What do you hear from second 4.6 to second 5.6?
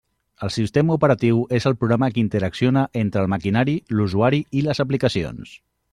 i les aplicacions.